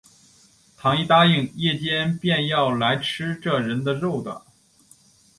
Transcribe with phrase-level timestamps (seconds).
[0.77, 4.41] 倘一答应，夜间便要来吃这人的肉的